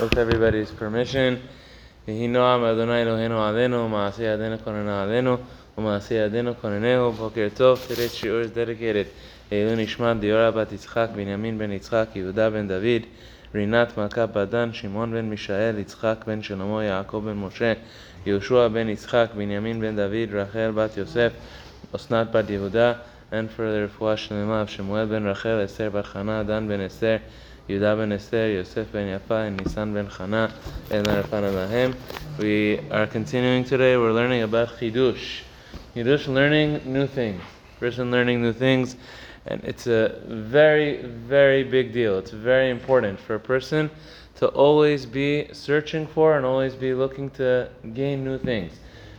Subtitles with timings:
[0.00, 1.36] with everybody's permission.
[2.08, 5.36] יהי נועם אדוני אלוהינו עלינו, מעשי ידינו כוננה עלינו,
[5.78, 7.12] ומעשי ידינו כוננהו.
[7.12, 9.08] בוקר טוב, today's shiur is dedicated
[9.52, 13.02] לעילוי נשמת דיורה בת יצחק, בנימין בן יצחק, יהודה בן דוד,
[13.54, 17.72] רינת מלכה בדן, שמעון בן מישאל, יצחק בן שלמה, יעקב בן משה,
[18.26, 21.32] יהושע בן יצחק, בנימין בן דוד, רחל בת יוסף,
[21.96, 22.92] אסנת בת יהודה,
[23.32, 27.16] and for the רפואה שלמה of שמואל בן רחל, אסתר בת חנה, דן בן אסתר,
[27.71, 30.51] Yudah ben Esther, Yosef ben Yafa, and Nisan ben Chana,
[30.89, 31.95] and Narafana Lahem.
[32.37, 33.95] We are continuing today.
[33.95, 35.43] We're learning about Chidush.
[35.95, 37.41] Chidush, learning new things.
[37.79, 38.97] Person learning new things.
[39.45, 42.19] And it's a very, very big deal.
[42.19, 43.89] It's very important for a person
[44.35, 48.73] to always be searching for and always be looking to gain new things.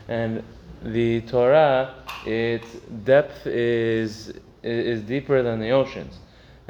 [0.09, 0.43] And
[0.83, 1.95] the Torah,
[2.27, 2.69] its
[3.05, 6.19] depth is is deeper than the oceans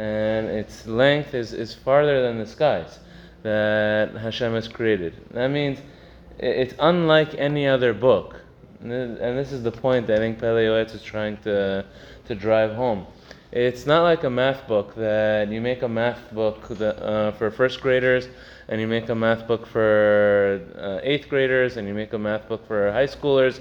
[0.02, 2.98] and its length is, is farther than the skies
[3.42, 5.12] that Hashem has created.
[5.30, 5.78] That means
[6.38, 8.40] it's unlike any other book,
[8.80, 11.84] and this is the point that I think Pele Yoetz is trying to
[12.26, 13.06] to drive home.
[13.52, 17.50] It's not like a math book that you make a math book that, uh, for
[17.50, 18.28] first graders
[18.68, 22.48] and you make a math book for uh, eighth graders and you make a math
[22.48, 23.60] book for high schoolers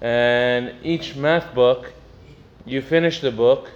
[0.00, 1.92] and each math book,
[2.64, 3.70] you finish the book,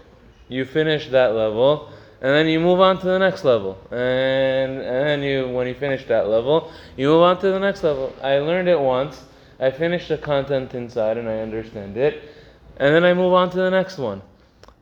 [0.48, 3.78] you finish that level, and then you move on to the next level.
[3.90, 7.82] And, and then you, when you finish that level, you move on to the next
[7.82, 8.14] level.
[8.22, 9.22] I learned it once,
[9.60, 12.22] I finished the content inside and I understand it,
[12.76, 14.22] and then I move on to the next one.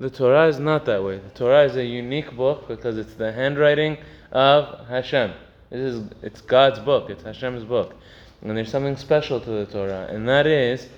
[0.00, 1.18] The Torah is not that way.
[1.18, 3.98] The Torah is a unique book because it's the handwriting
[4.32, 5.32] of Hashem.
[5.70, 7.08] This is it's God's book.
[7.08, 7.94] It's Hashem's book,
[8.40, 10.88] and there's something special to the Torah, and that is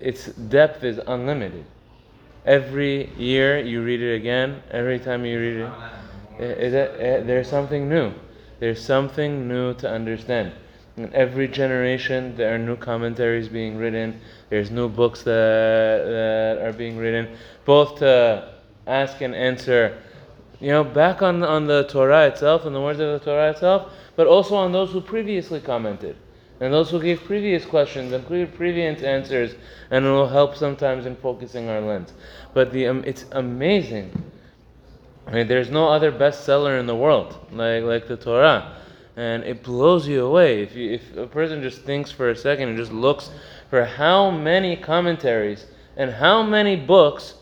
[0.00, 1.64] its depth is unlimited.
[2.44, 4.62] Every year you read it again.
[4.70, 5.72] Every time you read it,
[6.40, 8.12] eh, it, it eh, there's something new.
[8.58, 10.52] There's something new to understand.
[10.96, 14.20] In every generation, there are new commentaries being written.
[14.50, 18.52] There's new books that, that are being written, both to
[18.86, 20.02] ask and answer,
[20.60, 23.92] you know, back on, on the Torah itself and the words of the Torah itself,
[24.16, 26.16] but also on those who previously commented
[26.62, 29.56] and those who gave previous questions and previous answers,
[29.90, 32.12] and it will help sometimes in focusing our lens.
[32.54, 34.12] But the um, it's amazing.
[35.26, 38.76] I mean, there's no other bestseller in the world like like the Torah,
[39.16, 42.68] and it blows you away if you, if a person just thinks for a second
[42.68, 43.32] and just looks
[43.68, 47.34] for how many commentaries and how many books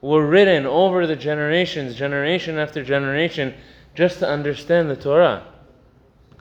[0.00, 3.54] were written over the generations, generation after generation,
[3.94, 5.46] just to understand the Torah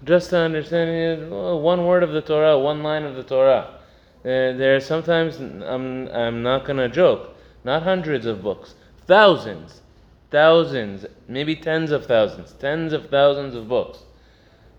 [0.04, 3.76] just to understand one word of the Torah, one line of the Torah.
[4.22, 8.76] Uh, there are sometimes, I'm, I'm not going to joke, not hundreds of books,
[9.08, 9.82] thousands,
[10.30, 14.00] thousands, maybe tens of thousands, tens of thousands of books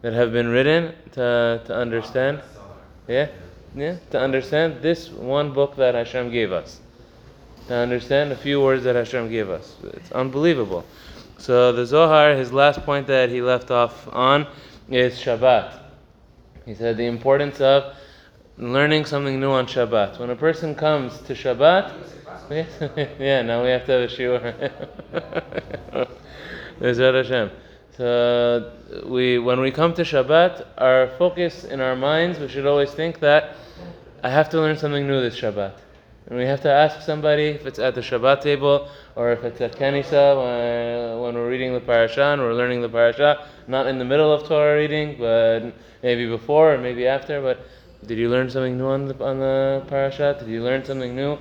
[0.03, 2.43] that have been written to, to understand.
[3.09, 3.29] Yeah?
[3.75, 3.97] Yeah?
[4.11, 6.81] To understand this one book that Hashem gave us.
[7.69, 9.77] To understand a few words that Hashem gave us.
[9.85, 10.85] It's unbelievable.
[11.39, 14.47] So the Zohar, his last point that he left off on,
[14.91, 15.79] is Shabbat.
[16.67, 17.95] He said the importance of
[18.59, 20.19] learning something new on Shabbat.
[20.19, 21.93] When a person comes to Shabbat,
[23.21, 24.43] yeah, now we have to have a shiur.
[26.81, 27.51] Hashem.
[27.97, 28.73] So
[29.07, 33.21] we, when we come to Shabbat, our focus in our minds, we should always think
[33.21, 33.57] that
[34.23, 35.75] I have to learn something new this Shabbat.
[36.27, 39.61] And we have to ask somebody if it's at the Shabbat table or if it's
[39.61, 40.37] at Kenisa
[41.31, 44.49] when, we're reading the parasha and we're learning the parasha, not in the middle of
[44.49, 47.41] Torah reading, but maybe before or maybe after.
[47.41, 47.61] But
[48.05, 50.37] did you learn something new on the, on the parasha?
[50.41, 51.39] Did you learn something new?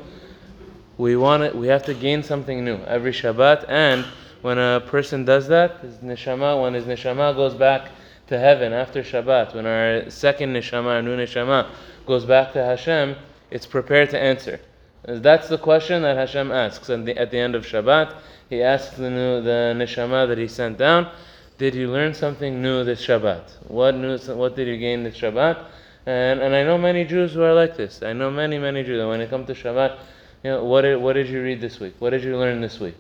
[1.00, 3.66] We want it, we have to gain something new every Shabbat.
[3.68, 4.06] And
[4.42, 7.90] when a person does that, his neshama, when his neshama goes back
[8.28, 11.68] to heaven after Shabbat, when our second neshama, our new neshama,
[12.06, 13.16] goes back to Hashem,
[13.50, 14.60] it's prepared to answer.
[15.10, 18.16] That's the question that Hashem asks at the, at the end of Shabbat.
[18.50, 21.12] He asks the, new, the neshama that he sent down,
[21.58, 23.70] did you learn something new this Shabbat?
[23.70, 25.66] What new, what did you gain this Shabbat?
[26.06, 28.04] And, and I know many Jews who are like this.
[28.04, 29.04] I know many, many Jews.
[29.06, 29.98] When it comes to Shabbat,
[30.44, 31.96] you know, what did, what did you read this week?
[32.00, 32.98] What did you learn this week?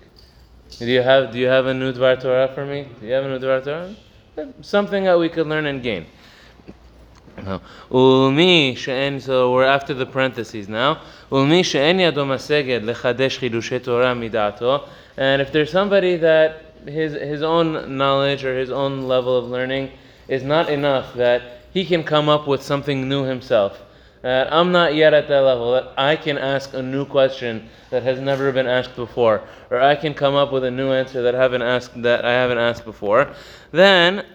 [0.79, 2.87] Do you have, do you have a new Dvar Torah for me?
[2.99, 3.95] Do you have a new Dvar Torah?
[4.61, 6.05] Something that we could learn and gain.
[7.91, 11.01] Ulmi she'en, so we're after the parentheses now.
[11.31, 14.87] She'en lechadesh Torah midato.
[15.17, 19.91] And if there's somebody that his his own knowledge or his own level of learning
[20.27, 21.41] is not enough that
[21.71, 23.81] he can come up with something new himself.
[24.21, 28.03] That I'm not yet at that level that I can ask a new question that
[28.03, 31.35] has never been asked before, or I can come up with a new answer that
[31.35, 33.33] I haven't asked that I haven't asked before.
[33.71, 34.25] Then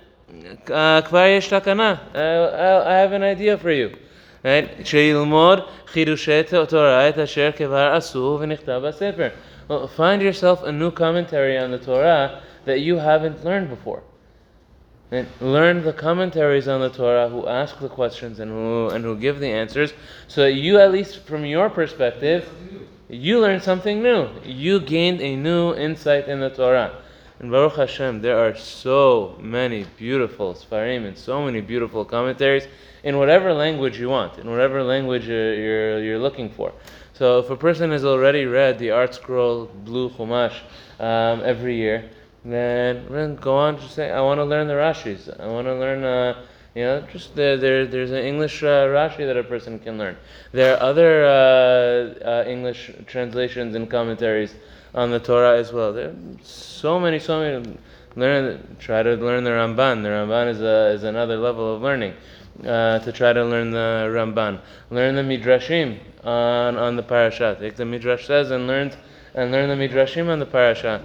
[1.06, 3.96] כבר יש תקנה, I have an idea for you.
[4.44, 4.86] Right?
[4.86, 9.28] שילמוד חידושי תורה את אשר כבר עשו ונכתב בספר.
[9.70, 14.02] Well, Find yourself a new commentary on the Torah that you haven't learned before.
[15.12, 19.16] And learn the commentaries on the Torah who ask the questions and who and who
[19.16, 19.94] give the answers,
[20.28, 22.48] so that you, at least from your perspective,
[23.10, 24.30] you learned something new.
[24.44, 26.92] You gained a new insight in the Torah.
[27.41, 32.69] And Baruch Hashem, there are so many beautiful Sfarim and so many beautiful commentaries
[33.03, 36.73] in whatever language you want, in whatever language you're, you're, you're looking for.
[37.13, 40.55] So if a person has already read the ArtScroll Blue Chumash
[41.01, 42.09] um, every year,
[42.45, 45.29] then, then go on to say, I want to learn the Rashis.
[45.41, 46.45] I want to learn, uh,
[46.75, 50.17] you know, just there, there, there's an English uh, Rashi that a person can learn.
[50.53, 54.55] There are other uh, uh, English translations and commentaries
[54.93, 55.93] on the Torah as well.
[55.93, 57.79] There are so many, so many.
[58.17, 60.03] Learn, try to learn the Ramban.
[60.03, 62.15] The Ramban is, a, is another level of learning.
[62.65, 64.61] Uh, to try to learn the Ramban,
[64.91, 67.57] learn the Midrashim on, on the parasha.
[67.59, 68.93] Take the Midrash says and learn
[69.35, 71.03] and learn the Midrashim on the parasha.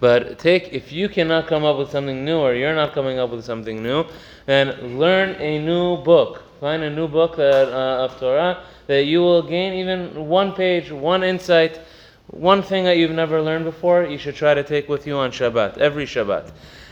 [0.00, 3.30] But take, if you cannot come up with something new or you're not coming up
[3.30, 4.04] with something new,
[4.46, 6.42] then learn a new book.
[6.60, 10.90] Find a new book that, uh, of Torah that you will gain even one page,
[10.90, 11.80] one insight,
[12.28, 15.30] one thing that you've never learned before, you should try to take with you on
[15.30, 16.50] Shabbat, every Shabbat.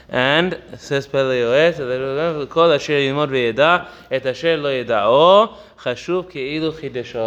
[0.08, 1.78] And says Pele Yoetz,
[2.48, 2.70] כל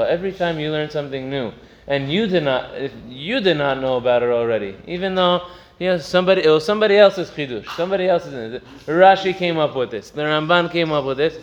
[0.10, 1.52] Every time you learn something new,
[1.88, 2.70] and you did not,
[3.08, 5.42] you did not know about it already, even though
[5.79, 8.63] you know, somebody, it was somebody else's chidush, somebody else's.
[8.87, 11.37] Rashi came up with this, the Ramban came up with this,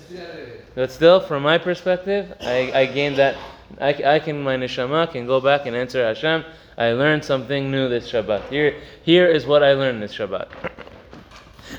[0.75, 3.35] but still, from my perspective, I, I gained that.
[3.79, 6.43] I, I can, my neshama can go back and answer Hashem.
[6.77, 8.49] I learned something new this Shabbat.
[8.49, 10.47] Here, here is what I learned this Shabbat.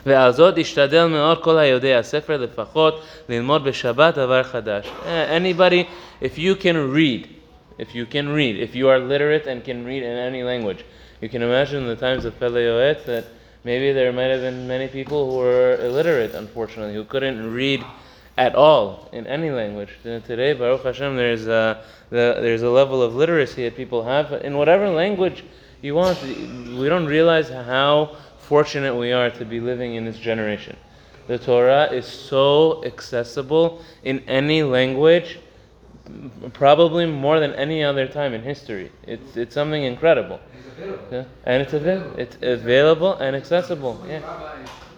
[0.07, 4.87] ועל זאת השתדל מאוד כל היודע הספר לפחות ללמוד בשבת דבר חדש.
[5.31, 5.87] Anybody,
[6.23, 7.29] if you can read,
[7.79, 10.85] if you can read, if you are literate and can read in any language,
[11.22, 13.26] you can imagine the times of Pele Yoetz that
[13.64, 17.84] maybe there might have been many people who were illiterate, unfortunately, who couldn't read
[18.38, 19.90] at all in any language.
[20.04, 24.58] Today, Baruch Hashem, there's a, the, there's a level of literacy that people have in
[24.58, 25.44] whatever language
[25.82, 26.22] you want.
[26.22, 30.78] We don't realize how fortunate we are to be living in this generation.
[31.28, 35.40] The Torah is so accessible in any language,
[36.54, 38.92] probably more than any other time in history.
[39.04, 40.40] It's, it's something incredible.
[41.12, 41.26] Yeah.
[41.46, 42.20] And it's available.
[42.20, 44.04] It's available and accessible.
[44.08, 44.22] Yeah.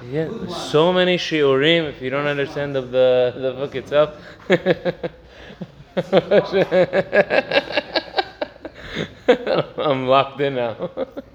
[0.09, 0.29] Yeah.
[0.47, 1.89] So many shiurim.
[1.89, 4.15] If you don't understand the the, the book itself.
[9.77, 10.89] I'm locked in now.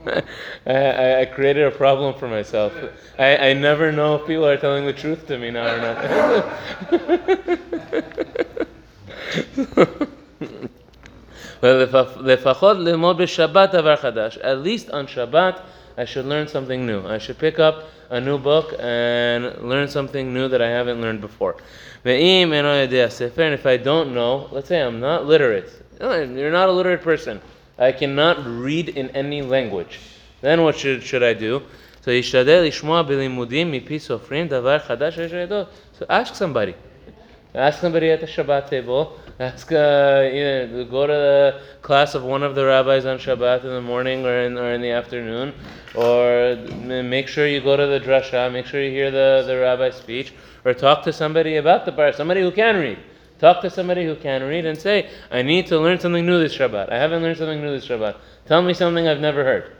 [0.67, 2.73] I, I, created a problem for myself.
[3.19, 5.79] I, I never know if people are telling the truth to me now or
[6.91, 8.35] not.
[11.62, 11.78] At
[14.60, 15.62] least on Shabbat,
[15.98, 17.06] I should learn something new.
[17.06, 21.22] I should pick up a new book and learn something new that I haven't learned
[21.22, 21.58] before.
[22.06, 22.54] And
[23.54, 25.70] if I don't know, let's say I'm not literate.
[26.00, 27.42] You're not a literate person.
[27.78, 30.00] I cannot read in any language.
[30.42, 31.62] Then what should, should I do?
[32.02, 35.20] So ישתדל לשמוע בלימודים מפי סופרים דבר חדש
[36.00, 36.74] So ask somebody.
[37.54, 39.20] Ask somebody at the Shabbat table.
[39.41, 43.71] Ask, uh, either go to the class of one of the rabbis on Shabbat in
[43.71, 45.53] the morning or in, or in the afternoon,
[45.97, 46.55] or
[47.03, 50.33] make sure you go to the drasha, make sure you hear the, the rabbi's speech,
[50.65, 52.99] or talk to somebody about the bar, somebody who can read.
[53.41, 56.57] Talk to somebody who can read and say, I need to learn something new this
[56.57, 56.93] Shabbat.
[56.93, 58.17] I haven't learned something new this Shabbat.
[58.47, 59.73] Tell me something I've never heard.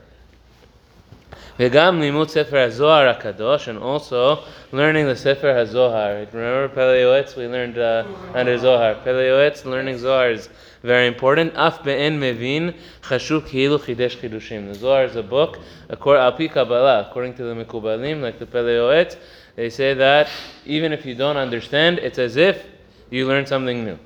[1.59, 4.43] Vegam limut sefer hazohar hakadosh, and also
[4.73, 6.27] learning the sefer hazohar.
[6.33, 7.37] Remember Pele Yoetz?
[7.37, 8.97] We learned uh, under Zohar.
[9.05, 10.49] Pele Yoetz, learning Zohar is
[10.83, 11.53] very important.
[11.55, 14.21] Af be'en mevin chashu kilu chidesh.
[14.21, 19.17] The Zohar is a book, according, Kabbalah, according to the Mikubalim, like the Pele Yoetz.
[19.55, 20.29] They say that
[20.67, 22.67] even if you don't understand, it's as if
[23.11, 23.99] you learned something new.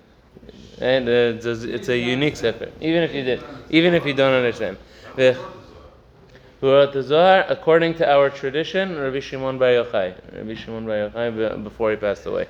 [0.82, 4.12] And uh, it's, a, it's a unique sefer, even if you did, even if you
[4.12, 4.76] don't understand.
[6.60, 7.44] Who wrote the Zohar?
[7.48, 10.14] According to our tradition, Rabbi Shimon Bar Yochai.
[10.34, 12.48] Rabbi Shimon Bar Yochai before he passed away.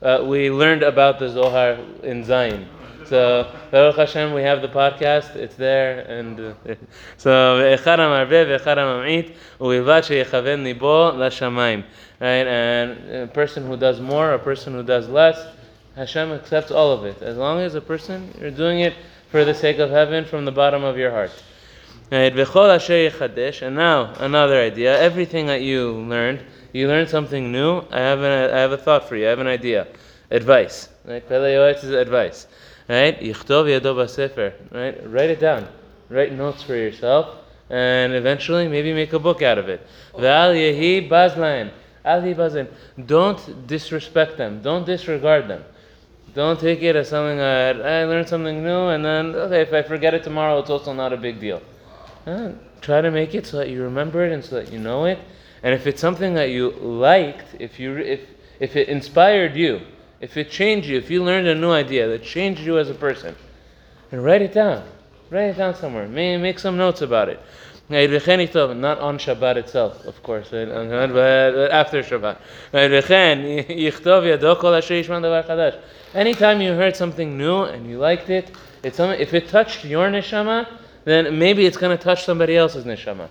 [0.00, 2.68] Uh, we learned about the Zohar in Zion.
[3.06, 5.34] So Baruch Hashem, we have the podcast.
[5.34, 6.54] It's there, and uh,
[7.16, 11.84] so ve'echad hamarbe ve'echad hamamit u'ilvad sheyechaven libo l'shamayim.
[12.20, 15.42] Right, and a person who does more, a person who does less,
[15.96, 17.22] Hashem accepts all of it.
[17.22, 18.94] As long as a person you're doing it
[19.30, 21.30] for the sake of heaven from the bottom of your heart.
[22.10, 24.98] Right, and now another idea.
[24.98, 26.42] Everything that you learned,
[26.72, 27.82] you learned something new.
[27.90, 29.26] I have an, I have a thought for you.
[29.26, 29.86] I have an idea,
[30.30, 30.88] advice.
[31.04, 32.46] Right, is advice.
[32.88, 33.20] Right.
[34.70, 35.68] Right, write it down.
[36.08, 37.36] Write notes for yourself,
[37.68, 39.86] and eventually maybe make a book out of it.
[40.14, 41.70] V'al yehi bazlain.
[42.02, 42.68] Al yehi.
[43.04, 44.62] Don't disrespect them.
[44.62, 45.62] Don't disregard them.
[46.38, 49.82] Don't take it as something that I learned something new, and then okay, if I
[49.82, 51.60] forget it tomorrow, it's also not a big deal.
[52.26, 55.06] Uh, try to make it so that you remember it and so that you know
[55.06, 55.18] it.
[55.64, 58.20] And if it's something that you liked, if you if
[58.60, 59.80] if it inspired you,
[60.20, 62.94] if it changed you, if you learned a new idea that changed you as a
[62.94, 63.34] person,
[64.12, 64.84] and write it down.
[65.30, 66.06] Write it down somewhere.
[66.06, 67.40] Make some notes about it.
[67.90, 70.68] Not on Shabbat itself, of course, but
[71.70, 72.38] after Shabbat.
[76.14, 78.50] Anytime you heard something new and you liked it,
[78.82, 80.68] it's if it touched your neshama,
[81.04, 83.28] then maybe it's going to touch somebody else's neshama.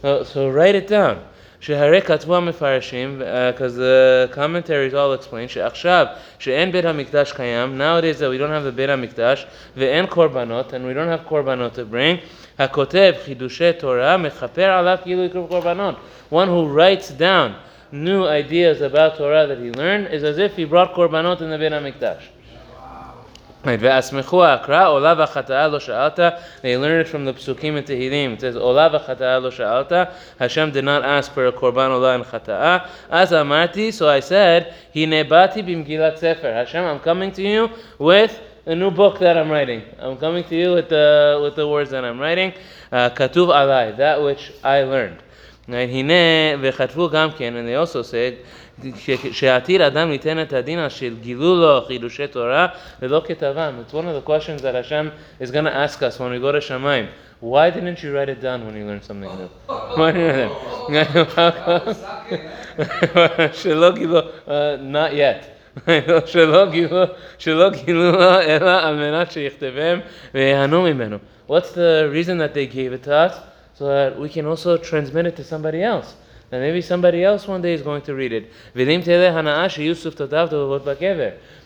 [0.00, 1.24] So, so write it down.
[1.61, 6.05] שהרי כתבו המפרשים, because the commentaries all explain, שעכשיו,
[6.39, 9.45] שאין בית המקדש קיים, nowadays that we don't have the בית המקדש,
[9.77, 12.17] ואין קורבנות, and we don't have קורבנות to bring,
[12.59, 15.95] הכותב חידושי תורה, מכפר עליו כאילו יקרוב קורבנות.
[16.31, 17.51] One who writes down
[17.91, 21.57] new ideas about Torah that he learned is as if he brought korbanot in the
[21.57, 22.29] בית המקדש.
[23.64, 23.94] They learn
[27.00, 28.32] it from the psukim in Tehillim.
[28.32, 30.12] It says, ola v'chata'a lo sha'alta.
[30.38, 32.88] Hashem did not ask for a korban ola and chata'ah.
[33.08, 36.52] As amarti, so I said, "Hinebati bimgilat sefer.
[36.52, 39.82] Hashem, I'm coming to you with a new book that I'm writing.
[40.00, 42.54] I'm coming to you with the, with the words that I'm writing.
[42.90, 45.22] Uh, Katuv uh, alai, that which I learned.
[45.68, 48.38] Right, hine and they also said,
[49.31, 52.67] שעתיד אדם ליתן את הדין של גילו לו חידושי תורה
[53.01, 53.73] ולא כתבם.
[53.87, 56.51] It's one of the questions that Hashem is going to ask us when we go
[56.51, 57.07] to Shamayim.
[57.39, 59.49] Why didn't you write it down when you learned something new?
[59.95, 60.51] Why didn't
[60.95, 61.25] you
[63.53, 64.21] שלא גילו,
[64.81, 65.45] not yet.
[66.25, 67.03] שלא גילו,
[67.37, 69.99] שלא גילו לו אלא על מנת שיכתבם
[70.33, 71.17] ויהנו ממנו.
[71.47, 73.33] What's the reason that they gave it to us?
[73.77, 76.15] So that we can also transmit it to somebody else.
[76.52, 78.52] And maybe somebody else one day is going to read it.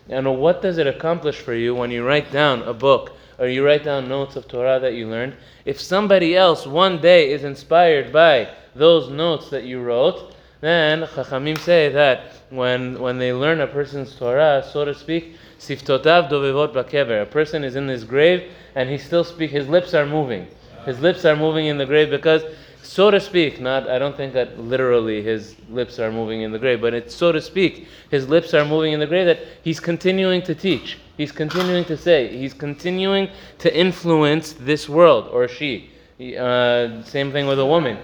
[0.08, 3.66] And what does it accomplish for you when you write down a book or you
[3.66, 5.34] write down notes of Torah that you learned?
[5.64, 11.58] If somebody else one day is inspired by those notes that you wrote, then Chachamim
[11.58, 17.22] say that when, when they learn a person's Torah, so to speak, siftotav dovevot bakever.
[17.22, 19.50] A person is in his grave and he still speak.
[19.50, 20.46] His lips are moving.
[20.84, 22.44] His lips are moving in the grave because
[22.86, 26.58] so to speak, not I don't think that literally his lips are moving in the
[26.58, 29.80] grave, but it's so to speak, his lips are moving in the grave that he's
[29.80, 30.98] continuing to teach.
[31.16, 32.36] He's continuing to say.
[32.36, 33.28] He's continuing
[33.58, 35.90] to influence this world, or she.
[36.20, 37.98] Uh, same thing with a woman.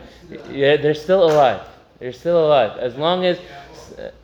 [0.50, 1.62] Yeah, they're still alive.
[1.98, 2.78] They're still alive.
[2.78, 3.38] As long as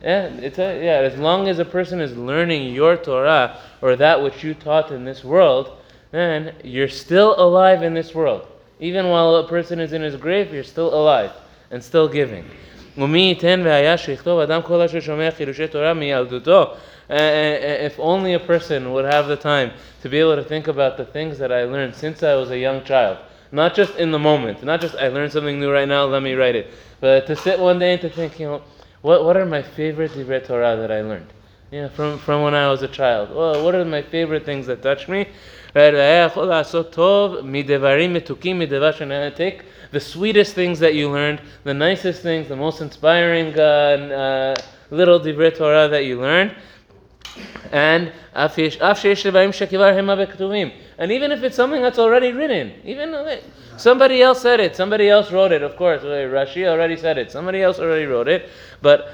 [0.01, 4.21] yeah, it's a, yeah, as long as a person is learning your Torah or that
[4.21, 5.77] which you taught in this world,
[6.11, 8.47] then you're still alive in this world.
[8.79, 11.31] Even while a person is in his grave, you're still alive
[11.71, 12.45] and still giving.
[17.11, 19.71] If only a person would have the time
[20.01, 22.57] to be able to think about the things that I learned since I was a
[22.57, 23.17] young child.
[23.51, 26.33] Not just in the moment, not just I learned something new right now, let me
[26.33, 26.71] write it.
[26.99, 28.61] But to sit one day and to think, you know,
[29.01, 31.27] what, what are my favorite Divrei Torah that I learned?
[31.71, 33.33] Yeah, from, from when I was a child.
[33.33, 35.27] Well, what are my favorite things that touched me?
[39.91, 44.55] The sweetest things that you learned, the nicest things, the most inspiring uh, uh,
[44.89, 46.55] little divrei Torah that you learned,
[47.71, 48.51] and and
[51.11, 53.39] even if it's something that's already written, even
[53.77, 55.61] somebody else said it, somebody else wrote it.
[55.61, 57.31] Of course, Rashi already said it.
[57.31, 58.49] Somebody else already wrote it,
[58.81, 59.13] but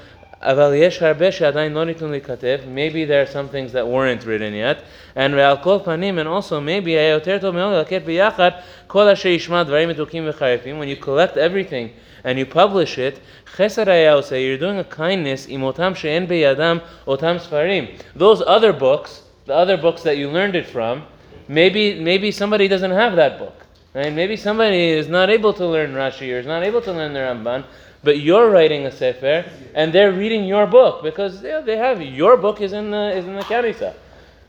[2.65, 4.83] Maybe there are some things that weren't written yet.
[5.15, 8.51] And ועל כל פנים, and also maybe היה יותר טוב מאוד לקט ביחד
[8.87, 10.81] כל אשר ישמע דברים מתוקים וחריפים.
[10.81, 11.89] When you collect everything
[12.23, 13.19] and you publish it,
[13.55, 17.85] חסד היה עושה, you're doing a kindness עם אותם שאין בידם אותם ספרים.
[18.17, 21.03] Those other books, the other books that you learned it from,
[21.49, 23.65] maybe, maybe somebody doesn't have that book.
[23.93, 24.13] Right?
[24.13, 27.19] Maybe somebody is not able to learn Rashi or is not able to learn the
[27.19, 27.63] Ramban,
[28.06, 29.44] but you're writing a sefer
[29.74, 33.26] and they're reading your book because yeah, they have your book is in the is
[33.26, 33.92] in the kanisa,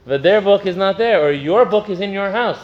[0.06, 2.60] but their book is not there, or your book is in your house.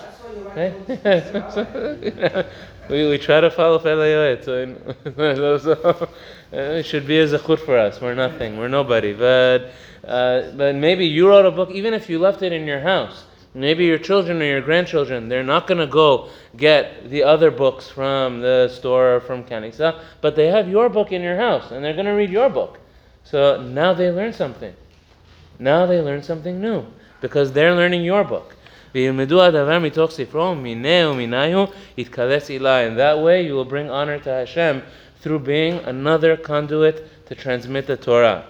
[2.90, 6.10] we, we try to follow Pele Yoetz, so, so
[6.52, 8.00] it should be a zechut for us.
[8.00, 8.58] We're nothing.
[8.58, 9.14] We're nobody.
[9.14, 9.72] But
[10.08, 13.26] uh, but maybe you wrote a book, even if you left it in your house.
[13.56, 17.88] Maybe your children or your grandchildren, they're not going to go get the other books
[17.88, 21.86] from the store or from Kanisa, but they have your book in your house and
[21.86, 22.80] they're going to read your book.
[23.24, 24.74] So now they learn something.
[25.60, 26.84] Now they learn something new
[27.22, 28.56] because they're learning your book.
[28.96, 29.30] And that
[33.24, 34.84] way you will bring honor to Hashem
[35.20, 38.46] through being another conduit to transmit the Torah.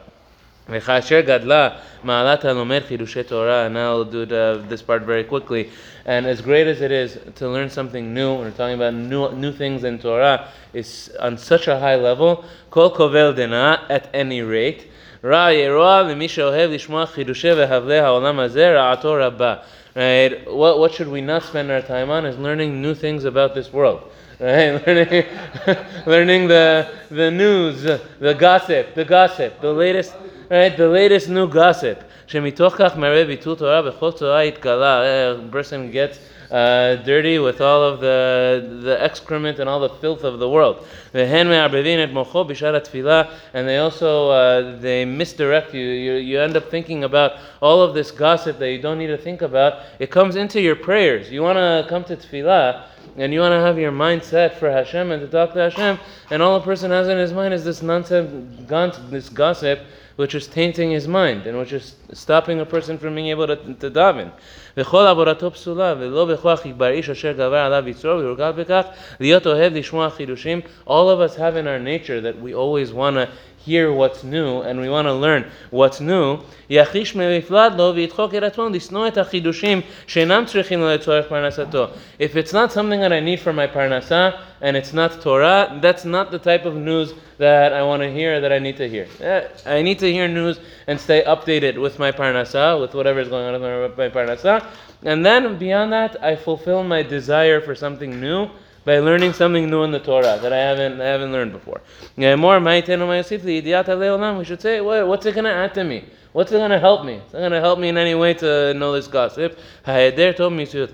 [0.69, 1.69] וכאשר גדלה
[2.05, 5.71] מעלת הלומד חידושי Torah, and I'll do the, this part very quickly,
[6.05, 9.53] and as great as it is to learn something new, we're talking about new, new
[9.53, 14.83] things in Torah, is on such a high level, כל קובל דנא, at any rate,
[15.25, 19.55] רע ירוע למי שאוהב לשמוע חידושי והבלי העולם הזה, רעתו רבה.
[19.97, 20.47] Right?
[20.47, 23.73] What, what should we not spend our time on is learning new things about this
[23.73, 24.03] world.
[24.39, 24.87] Right?
[24.87, 25.25] Learning,
[26.07, 30.15] learning the, the news, the gossip, the gossip, the latest,
[30.51, 30.77] right?
[30.77, 32.05] The latest new gossip.
[32.27, 35.03] שמתוך כך מראה ביטול תורה בכל תורה התגלה.
[35.51, 36.19] A person gets
[36.51, 40.85] uh, dirty with all of the, the excrement and all the filth of the world.
[41.15, 43.23] והן מערבבים את מוחו בשעת התפילה,
[43.55, 45.81] and they also uh, they misdirect you.
[45.81, 46.13] you.
[46.15, 49.43] You end up thinking about all of this gossip that you don't need to think
[49.43, 49.75] about.
[49.99, 51.31] It comes into your prayers.
[51.31, 52.85] You want to come to tefillah,
[53.17, 55.99] and you want to have your mind set for Hashem and to talk to Hashem,
[56.31, 59.81] and all a person has in his mind is this nonsense, this gossip,
[60.17, 63.57] which is tainting his mind and which is stopping a person from being able to,
[63.75, 64.31] to daven.
[64.77, 68.85] וכל עבודתו פסולה, ולא בכוח יגבר איש אשר גבר עליו יצרו, ויורגל בכך,
[69.21, 70.61] להיות אוהב לשמוע חידושים.
[70.87, 73.29] All of us have in our nature that we always want to
[73.69, 76.39] hear what's new and we want to learn what's new,
[76.71, 81.87] יחיש מפלד לו וידחוק את עצמו לשנוא את החידושים שאינם צריכים לו לצורך פרנסתו.
[82.19, 86.05] If it's not something that I need for my parnasa and it's not Torah, that's
[86.05, 89.07] not the type of news that I want to hear, that I need to hear.
[89.21, 93.29] Eh, I need to hear news and stay updated with my parnasa, with whatever is
[93.29, 94.65] going on with my parnasa.
[95.05, 98.51] And then beyond that, I fulfill my desire for something new
[98.86, 101.82] by learning something new in the Torah that I haven't I haven't learned before.
[102.18, 106.06] More we should say, what's it going to add to me?
[106.34, 107.14] What's it going to help me?
[107.14, 109.58] It's not going to help me in any way to know this gossip.
[109.86, 110.90] told me to.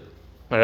[0.52, 0.58] Eh,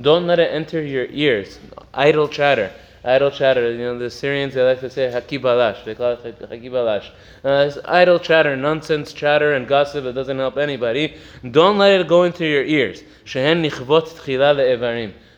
[0.00, 1.58] Don't let it enter your ears.
[1.94, 2.70] Idle chatter
[3.04, 3.72] idle chatter.
[3.72, 5.84] You know, the Syrians, they like to say hakibalash.
[5.84, 7.10] They call it hakibalash.
[7.44, 11.16] Uh, it's idle chatter, nonsense chatter, and gossip that doesn't help anybody.
[11.50, 13.02] Don't let it go into your ears.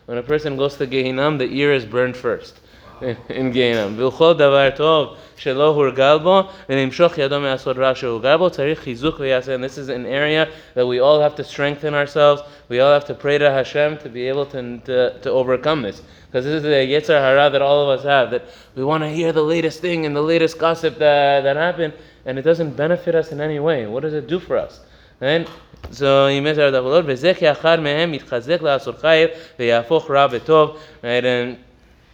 [0.07, 2.61] When a person goes to Gehinam, the ear is burned first.
[3.30, 3.96] In Gehinam.
[3.98, 9.56] ולכל דבר טוב שלא הורגל בו ולמשוך ידו מעשות רע שהורגל בו צריך חיזוק ויעשה.
[9.56, 12.42] And this is an area that we all have to strengthen ourselves.
[12.70, 16.02] We all have to pray to Hashem to be able to, to, to overcome this.
[16.26, 18.44] Because this is the Yetzer Hara that all of us have, that
[18.76, 21.94] we want to hear the latest thing and the latest gossip that, that happened,
[22.26, 23.86] and it doesn't benefit us in any way.
[23.86, 24.82] What does it do for us?
[25.22, 25.48] Right?
[25.92, 26.74] So he means that
[27.06, 29.28] וזה כאחד מהם יתחזק לעשות חיל
[29.60, 30.78] ויהפוך רע בטוב.
[31.04, 31.24] Right?
[31.24, 31.58] And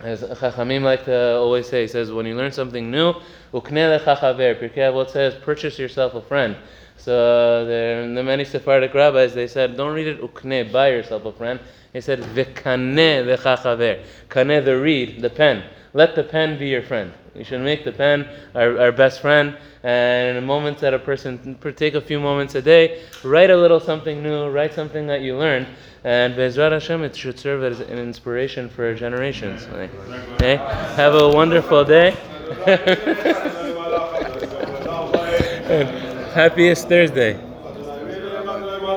[0.00, 3.14] as Chachamim like to always say, he says, when you learn something new,
[3.52, 4.58] ukne lecha chaver.
[4.58, 6.56] Pirkei says, purchase yourself a friend.
[6.96, 11.24] So uh, there, the many Sephardic rabbis, they said, don't read it ukne, buy yourself
[11.24, 11.58] a friend.
[11.92, 15.64] He said, V'kaneh lecha Kaneh, the reed, the pen.
[15.94, 17.12] Let the pen be your friend.
[17.38, 19.56] We should make the pen our, our best friend.
[19.84, 24.22] And moments that a person, take a few moments a day, write a little something
[24.22, 25.68] new, write something that you learned.
[26.02, 29.68] And Bezrat Hashem, it should serve as an inspiration for generations.
[29.72, 29.88] Okay?
[30.44, 30.56] Eh?
[30.96, 32.10] Have a wonderful day.
[36.34, 37.47] Happiest Thursday.